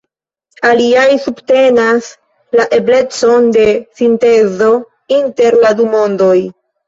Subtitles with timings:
[0.67, 2.07] Aliaj subtenas
[2.59, 3.67] la eblecon de
[4.01, 4.71] sintezo
[5.21, 6.35] inter la du mondoj.